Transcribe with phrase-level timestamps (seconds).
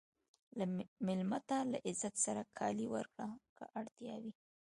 [1.05, 4.33] مېلمه ته له عزت سره کالي ورکړه که اړتیا وي.